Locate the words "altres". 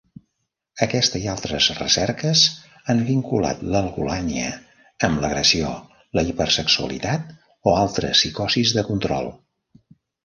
1.33-1.65, 7.83-8.15